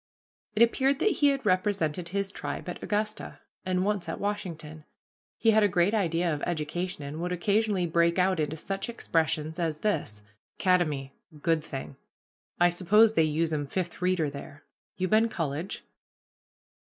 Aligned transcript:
It 0.55 0.63
appeared 0.63 0.97
that 0.97 1.11
he 1.17 1.27
had 1.27 1.45
represented 1.45 2.09
his 2.09 2.31
tribe 2.31 2.67
at 2.67 2.81
Augusta, 2.81 3.39
and 3.63 3.85
once 3.85 4.09
at 4.09 4.19
Washington. 4.19 4.83
He 5.37 5.51
had 5.51 5.61
a 5.61 5.67
great 5.67 5.93
idea 5.93 6.33
of 6.33 6.41
education, 6.41 7.03
and 7.03 7.21
would 7.21 7.31
occasionally 7.31 7.85
break 7.85 8.17
out 8.17 8.39
into 8.39 8.55
such 8.55 8.89
expressions 8.89 9.59
as 9.59 9.81
this, 9.81 10.23
"Kademy 10.57 11.11
good 11.39 11.63
thing 11.63 11.97
I 12.59 12.69
suppose 12.71 13.13
they 13.13 13.21
usum 13.27 13.67
Fifth 13.67 14.01
Reader 14.01 14.31
there. 14.31 14.63
You 14.95 15.07
been 15.07 15.29
college?" 15.29 15.83